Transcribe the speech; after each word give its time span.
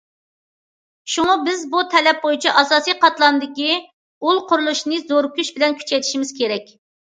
شۇڭا 1.15 1.35
بىز 1.47 1.61
بۇ 1.75 1.83
تەلەپ 1.91 2.23
بويىچە 2.23 2.55
ئاساسىي 2.63 2.97
قاتلامدىكى 3.05 3.69
ئۇل 3.77 4.43
قۇرۇلۇشىنى 4.49 5.03
زور 5.13 5.31
كۈچ 5.39 5.55
بىلەن 5.61 5.81
كۈچەيتىشىمىز 5.85 6.37
كېرەك. 6.43 6.77